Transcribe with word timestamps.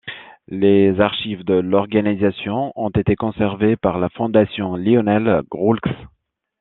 Les 0.47 0.99
archives 0.99 1.43
de 1.45 1.53
l'organisation 1.53 2.73
ont 2.75 2.89
été 2.89 3.15
conservées 3.15 3.75
par 3.75 3.99
la 3.99 4.09
Fondation 4.09 4.75
Lionel-Groulx. 4.75 5.91